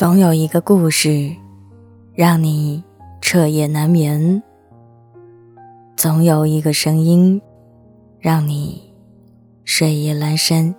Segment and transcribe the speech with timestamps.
[0.00, 1.30] 总有一个故事，
[2.14, 2.82] 让你
[3.20, 4.40] 彻夜难眠；
[5.94, 7.38] 总有一个声音，
[8.18, 8.94] 让你
[9.62, 10.74] 睡意阑珊。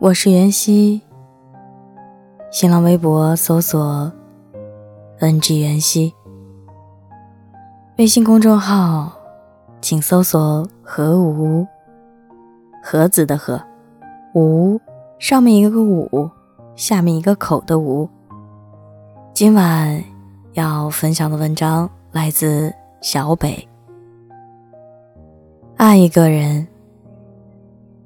[0.00, 1.00] 我是袁熙，
[2.50, 4.10] 新浪微博搜索
[5.20, 6.12] “ng 袁熙”，
[7.96, 9.12] 微信公众号
[9.80, 11.64] 请搜索“何无”，
[12.82, 13.62] 盒子的“盒”，
[14.34, 14.80] 无
[15.20, 16.28] 上面一个“五”。
[16.76, 18.08] 下面一个口的无。
[19.32, 20.04] 今晚
[20.52, 23.66] 要分享的文章来自小北。
[25.76, 26.66] 爱一个人，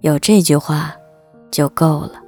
[0.00, 0.94] 有这句话
[1.50, 2.19] 就够了。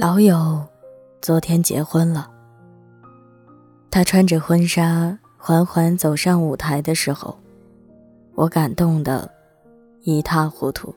[0.00, 0.64] 老友
[1.20, 2.30] 昨天结婚了。
[3.90, 7.36] 他穿着婚纱缓缓走上舞台的时候，
[8.36, 9.28] 我感动得
[10.02, 10.94] 一塌糊涂。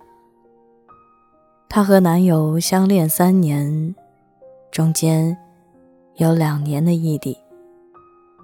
[1.68, 3.96] 她和男友相恋三年，
[4.70, 5.36] 中间
[6.18, 7.36] 有两年的异地。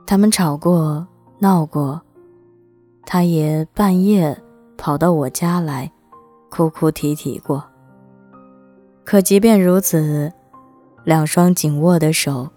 [0.07, 1.05] 他们吵过、
[1.37, 2.01] 闹过，
[3.05, 4.35] 她也半夜
[4.75, 5.91] 跑到我家来，
[6.49, 7.63] 哭哭啼啼过。
[9.05, 10.33] 可即便如此，
[11.07, 12.49] 两双紧握的手，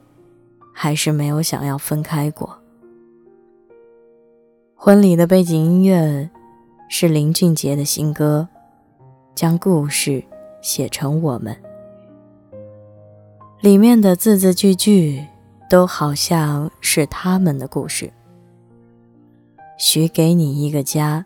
[0.74, 2.58] 还是没有想要分开过。
[4.74, 6.28] 婚礼的背景音乐
[6.88, 8.48] 是林俊杰的新歌，
[9.36, 10.20] 将故事
[10.60, 11.56] 写成我们。
[13.60, 15.24] 里面的字字句句
[15.68, 18.12] 都好像是他们的故事。
[19.78, 21.24] 许给你一个家，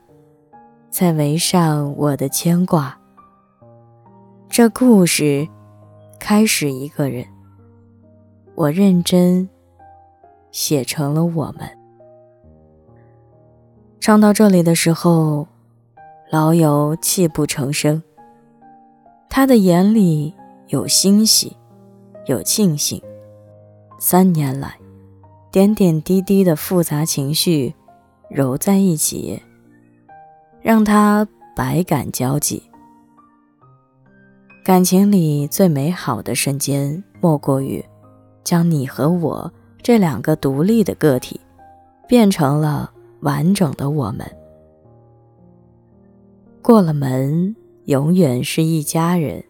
[0.90, 2.98] 再围上我的牵挂。
[4.50, 5.48] 这故事。
[6.26, 7.26] 开始一个人，
[8.54, 9.46] 我认真
[10.52, 11.68] 写成了我们。
[14.00, 15.46] 唱到这里的时候，
[16.30, 18.02] 老友泣不成声。
[19.28, 20.32] 他的眼里
[20.68, 21.54] 有欣喜，
[22.24, 23.02] 有庆幸。
[23.98, 24.78] 三年来，
[25.52, 27.74] 点点滴滴的复杂情绪
[28.30, 29.42] 揉在一起，
[30.62, 32.62] 让他百感交集。
[34.64, 37.84] 感情里最美好的瞬间，莫过于
[38.42, 39.52] 将你和我
[39.82, 41.38] 这两个独立的个体，
[42.08, 44.26] 变成了完整的我们。
[46.62, 47.54] 过了门，
[47.84, 49.44] 永远是一家人。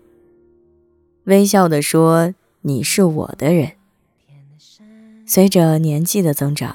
[1.27, 3.71] 微笑地说：“你是我的人。”
[5.25, 6.75] 随着年纪的增长，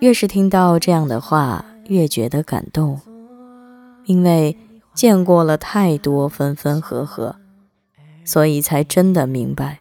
[0.00, 2.98] 越是听到这样的话，越觉得感动，
[4.06, 4.56] 因为
[4.94, 7.36] 见过了太多分分合合。
[8.24, 9.80] 所以才真的明白，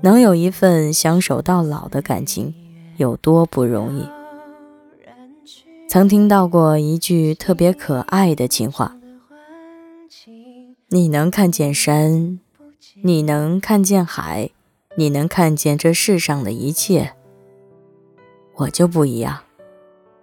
[0.00, 2.54] 能有一份相守到老的感情
[2.96, 4.08] 有多不容易。
[5.88, 8.96] 曾听到过一句特别可爱的情话
[10.88, 12.40] ：“你能看见山，
[13.02, 14.50] 你能看见海，
[14.96, 17.12] 你能看见这世上的一切。
[18.54, 19.40] 我就不一样，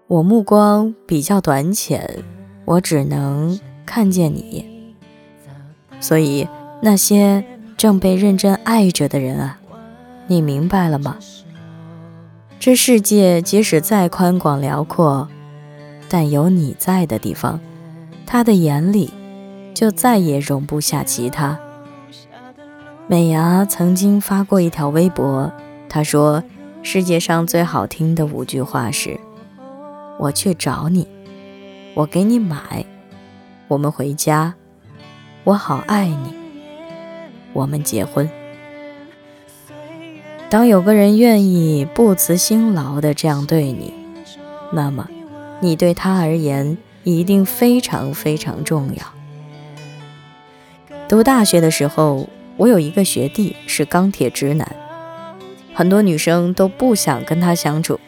[0.07, 2.23] 我目光比较短浅，
[2.65, 4.95] 我只能看见你。
[5.99, 6.47] 所以。”
[6.81, 7.43] 那些
[7.75, 9.59] 正被认真爱着的人啊，
[10.27, 11.17] 你明白了吗？
[12.59, 15.27] 这世界即使再宽广辽阔，
[16.09, 17.59] 但有你在的地方，
[18.25, 19.11] 他的眼里
[19.73, 21.59] 就再也容不下其他。
[23.07, 25.51] 美伢曾经发过一条微博，
[25.87, 26.43] 她说
[26.83, 29.19] ：“世界上最好听的五句话是：
[30.19, 31.07] 我去找你，
[31.93, 32.85] 我给你买，
[33.67, 34.55] 我们回家，
[35.43, 36.35] 我好爱你。”
[37.57, 38.29] 我们结婚。
[40.47, 43.91] 当有个人愿意不辞辛劳的这样对你，
[44.71, 45.09] 那么
[45.59, 49.03] 你对他而言一定非常非常重要。
[51.09, 54.75] 读大学的时候，我有一个学弟是钢铁直男，
[55.73, 57.99] 很多女生都不想跟他相处，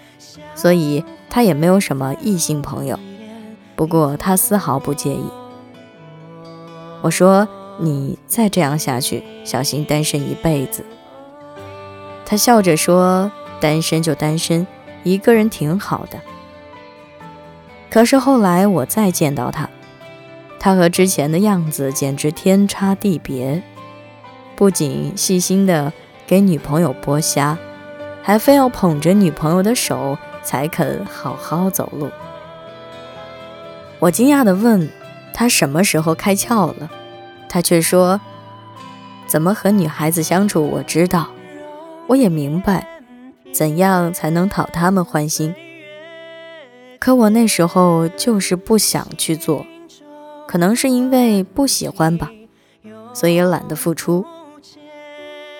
[0.53, 2.99] 所以他也没有什么异性朋友。
[3.75, 5.25] 不过他丝毫不介意。
[7.01, 7.47] 我说。
[7.81, 10.85] 你再这样下去，小心单身一辈子。
[12.25, 14.67] 他笑着说：“单身就单身，
[15.03, 16.19] 一个人挺好的。”
[17.89, 19.69] 可是后来我再见到他，
[20.59, 23.63] 他和之前的样子简直天差地别。
[24.55, 25.93] 不仅细心的
[26.27, 27.57] 给女朋友剥虾，
[28.21, 32.09] 还非要捧着女朋友的手才肯好好走路。
[33.99, 34.89] 我惊讶地问
[35.33, 36.91] 他：“什么时候开窍了？”
[37.49, 38.21] 他却说
[39.27, 41.29] ：“怎么和女孩子相处，我知道，
[42.07, 42.87] 我也明白
[43.51, 45.55] 怎样才能讨她们欢心。
[46.99, 49.65] 可我那时候就是不想去做，
[50.47, 52.29] 可能是因为不喜欢吧，
[53.13, 54.25] 所以懒得付出。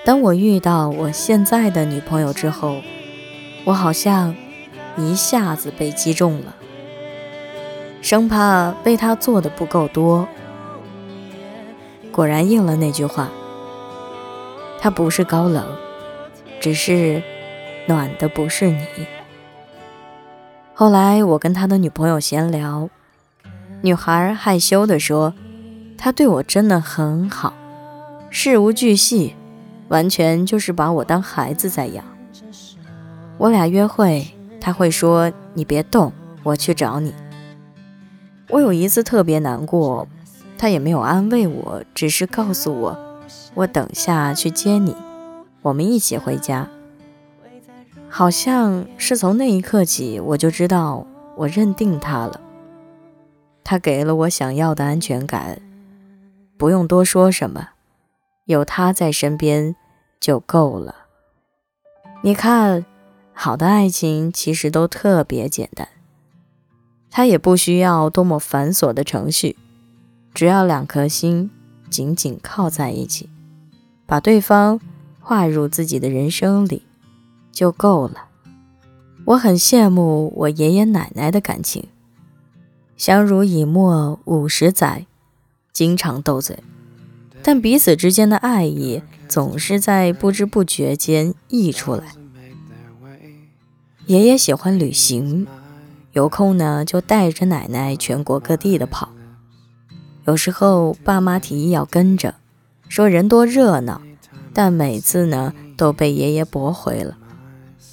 [0.05, 2.81] 当我遇到我现在的女朋友之后，
[3.65, 4.35] 我好像
[4.95, 6.55] 一下子被击中了，
[8.01, 10.27] 生怕为她做的不够多。
[12.19, 13.29] 果然应了那句话。
[14.77, 15.63] 他不是高冷，
[16.59, 17.23] 只是
[17.87, 18.85] 暖的不是你。
[20.73, 22.89] 后来我跟他的女朋友闲聊，
[23.83, 25.33] 女孩害羞地说
[25.97, 27.53] ：“他对我真的很好，
[28.29, 29.33] 事无巨细，
[29.87, 32.03] 完全就是把我当孩子在养。
[33.37, 34.27] 我俩约会，
[34.59, 36.11] 他会说：‘你别动，
[36.43, 37.13] 我去找你。’
[38.51, 40.05] 我有一次特别难过，
[40.59, 43.05] 他也没有安慰我，只是告诉我。”
[43.55, 44.95] 我等下去接你，
[45.63, 46.69] 我们一起回家。
[48.07, 52.39] 好像是从那一刻起，我就知道我认定他了。
[53.63, 55.61] 他给了我想要的安全感，
[56.57, 57.69] 不用多说什么，
[58.45, 59.75] 有他在身边
[60.19, 60.95] 就够了。
[62.21, 62.85] 你看，
[63.33, 65.87] 好的爱情其实都特别简单，
[67.11, 69.55] 它也不需要多么繁琐的程序，
[70.33, 71.49] 只要两颗心
[71.89, 73.29] 紧紧靠在一起。
[74.05, 74.79] 把对方
[75.19, 76.81] 划入自己的人生里
[77.51, 78.25] 就够了。
[79.25, 81.87] 我很羡慕我爷爷奶奶的感情，
[82.97, 85.05] 相濡以沫五十载，
[85.71, 86.57] 经常斗嘴，
[87.43, 92.15] 但彼此之间的爱意总是在不知不觉间溢出来。
[94.07, 95.45] 爷爷喜欢旅行，
[96.13, 99.09] 有空呢就带着奶奶全国各地的跑，
[100.29, 102.35] 有时候爸妈提议要跟着。
[102.87, 103.99] 说人多热闹，
[104.53, 107.17] 但每次呢都被爷爷驳回了，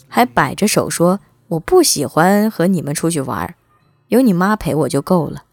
[0.06, 1.18] 还摆着手说
[1.48, 3.54] 我不喜欢和你们出去玩，
[4.08, 5.44] 有你妈陪我就够了。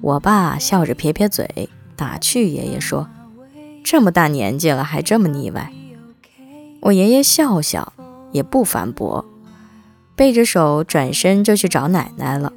[0.00, 3.08] 我爸笑着撇撇嘴，打趣爷爷说
[3.84, 5.72] ：“这么大年纪了还这么腻歪。”
[6.82, 7.92] 我爷爷笑笑，
[8.32, 9.24] 也不反驳，
[10.16, 12.52] 背着手转身就去找奶奶了，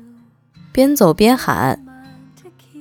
[0.71, 1.85] 边走边喊：“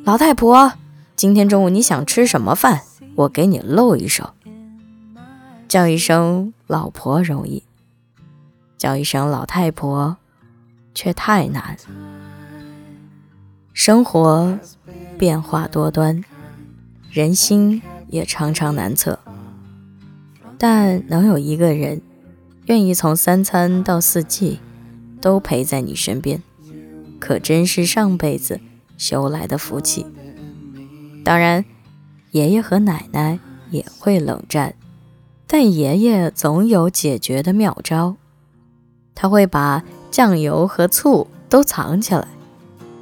[0.04, 0.72] 老太婆。”
[1.16, 2.80] 今天中午你想吃什么饭？
[3.14, 4.30] 我给你露一手。
[5.68, 7.62] 叫一声老婆容易，
[8.78, 10.16] 叫一声老太婆
[10.94, 11.76] 却太难。
[13.74, 14.58] 生活
[15.18, 16.24] 变化多端，
[17.10, 19.18] 人心也常常难测。
[20.56, 22.00] 但能有一个人
[22.64, 24.58] 愿意从三餐到四季
[25.20, 26.42] 都陪在你身边，
[27.18, 28.58] 可真是上辈子
[29.00, 30.06] 修来的福气。
[31.24, 31.64] 当然，
[32.32, 33.38] 爷爷和奶奶
[33.70, 34.74] 也会冷战，
[35.46, 38.16] 但爷爷总有解决的妙招。
[39.14, 42.28] 他会把酱油和醋都藏起来，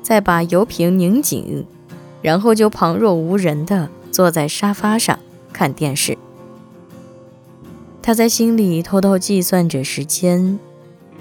[0.00, 1.66] 再把油瓶拧紧，
[2.22, 5.18] 然后就旁若无人地坐在沙发上
[5.52, 6.16] 看电视。
[8.00, 10.58] 他在心里偷偷计算着时间，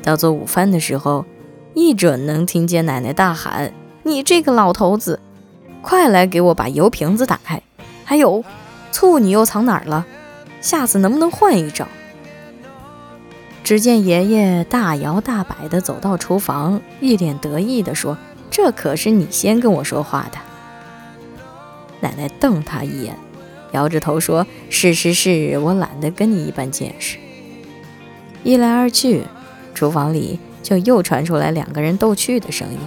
[0.04, 1.26] 到做午饭的时候，
[1.74, 3.74] 一准能听见奶奶大喊
[4.08, 5.20] ：“你这个老头子！”
[5.84, 7.62] 快来给我把油瓶子打开！
[8.04, 8.44] 还有，
[8.92, 10.06] 醋你又藏哪儿了？
[10.60, 11.88] 下次能不能换一招？
[13.64, 18.18] 只见爷爷大摇大摆地走到厨房，一脸得意地说
[18.50, 20.38] ：“这可是你先跟我说话的。”
[22.02, 23.16] 奶奶瞪他一眼，
[23.72, 27.18] 摇着头说：“是是是，我懒得跟你一般见识。”
[28.44, 29.24] 一来二去，
[29.74, 32.80] 厨房里就又传出来两个人逗趣的声音。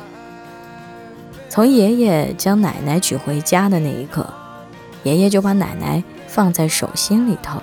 [1.50, 4.32] 从爷爷将奶奶娶回家的那一刻，
[5.02, 7.60] 爷爷就把奶奶放在手心里头。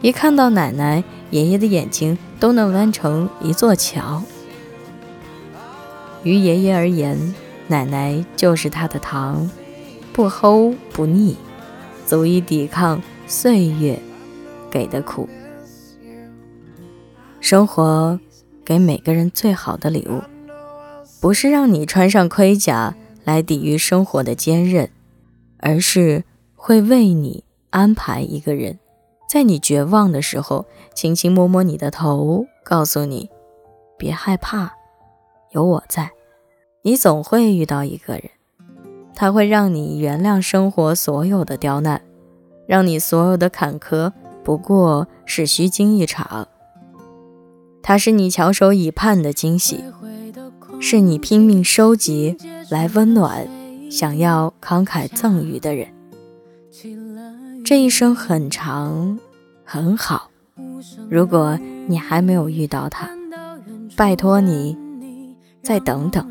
[0.00, 4.22] 一看到奶奶，爷爷的眼睛都能弯成一座桥。
[6.22, 7.34] 于爷爷而言，
[7.66, 9.50] 奶奶就是他的糖，
[10.14, 11.36] 不齁不腻，
[12.06, 14.00] 足以抵抗岁月
[14.70, 15.28] 给的苦。
[17.40, 18.18] 生活
[18.64, 20.22] 给每个人最好的礼物。
[21.20, 22.94] 不是让你穿上盔甲
[23.24, 24.88] 来抵御生活的坚韧，
[25.58, 28.78] 而是会为你安排一个人，
[29.28, 33.28] 在你绝望的时候，轻轻摸摸你的头，告诉你
[33.96, 34.72] 别害怕，
[35.50, 36.10] 有我在。
[36.82, 38.30] 你总会遇到一个人，
[39.14, 42.00] 他会让你原谅生活所有的刁难，
[42.66, 44.12] 让你所有的坎坷
[44.44, 46.46] 不过是虚惊一场。
[47.82, 49.82] 他是你翘首以盼的惊喜。
[50.80, 52.36] 是你拼命收集
[52.70, 53.46] 来温暖
[53.90, 55.88] 想要慷慨赠予的人。
[57.64, 59.18] 这一生很长，
[59.64, 60.30] 很好。
[61.10, 63.10] 如果你还没有遇到他，
[63.96, 64.76] 拜托你
[65.62, 66.26] 再等等，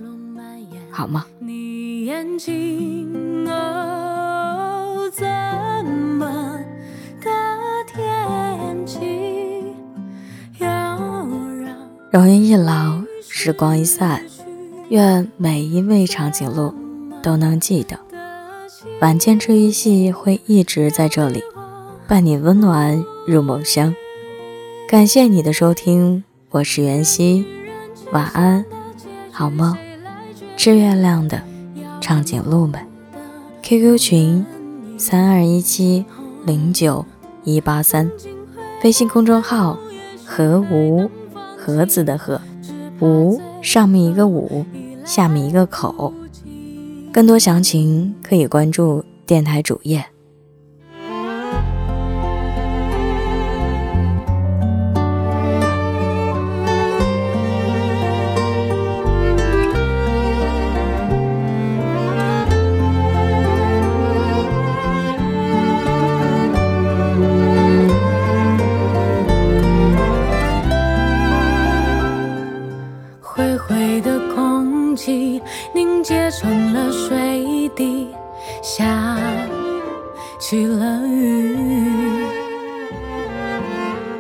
[0.89, 1.25] 好吗？
[12.09, 14.23] 容颜一老，时光一散，
[14.89, 16.74] 愿每一位长颈鹿
[17.22, 18.00] 都能记得，
[19.01, 21.44] 晚间治愈系会一直在这里，
[22.08, 23.94] 伴你温暖入梦乡。
[24.88, 27.46] 感谢你的收听，我是袁熙，
[28.13, 28.63] 晚安，
[29.29, 29.75] 好梦。
[30.56, 31.41] 吃月亮的
[32.00, 32.79] 长颈鹿们
[33.63, 34.46] ，QQ 群
[34.98, 36.06] 三二一七
[36.46, 37.06] 零九
[37.44, 38.10] 一八三，
[38.86, 39.77] 微信公众号
[40.25, 41.10] 何无。
[41.60, 42.39] 盒子的盒，
[43.01, 44.65] 五上面一个五，
[45.03, 46.13] 下面一个口。
[47.12, 50.05] 更多详情可以关注电台主页。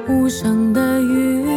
[0.07, 1.56] 无声的雨。